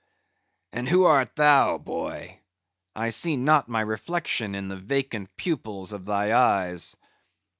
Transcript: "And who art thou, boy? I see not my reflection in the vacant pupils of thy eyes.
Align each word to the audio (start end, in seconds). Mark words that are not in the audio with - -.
"And 0.71 0.89
who 0.89 1.05
art 1.05 1.35
thou, 1.35 1.77
boy? 1.77 2.39
I 2.95 3.09
see 3.09 3.37
not 3.37 3.69
my 3.69 3.81
reflection 3.81 4.55
in 4.55 4.67
the 4.67 4.75
vacant 4.77 5.37
pupils 5.37 5.93
of 5.93 6.05
thy 6.05 6.33
eyes. 6.35 6.95